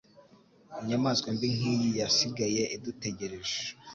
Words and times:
inyamaswa 0.81 1.27
mbi 1.35 1.47
nkiyi 1.55 1.89
yasigaye 2.01 2.61
idutegereje 2.75 3.59